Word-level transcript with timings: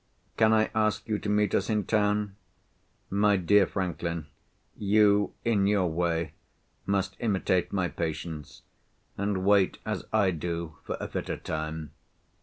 Can 0.35 0.51
I 0.51 0.71
ask 0.73 1.07
you 1.07 1.19
to 1.19 1.29
meet 1.29 1.53
us 1.53 1.69
in 1.69 1.85
town? 1.85 2.35
My 3.11 3.37
dear 3.37 3.67
Franklin, 3.67 4.25
you, 4.75 5.35
in 5.45 5.67
your 5.67 5.91
way, 5.91 6.33
must 6.87 7.15
imitate 7.19 7.71
my 7.71 7.87
patience, 7.87 8.63
and 9.15 9.45
wait, 9.45 9.77
as 9.85 10.03
I 10.11 10.31
do, 10.31 10.77
for 10.85 10.97
a 10.99 11.07
fitter 11.07 11.37
time. 11.37 11.91